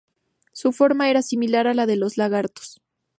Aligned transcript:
Su 0.51 0.71
forma 0.71 1.11
era 1.11 1.21
similar 1.21 1.67
a 1.67 1.75
la 1.75 1.85
de 1.85 1.95
los 1.95 2.17
lagartos. 2.17 2.81